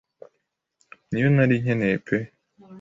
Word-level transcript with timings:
ni 1.09 1.19
yo 1.23 1.27
nari 1.33 1.55
nkeneye 1.61 1.97
pe 2.05 2.17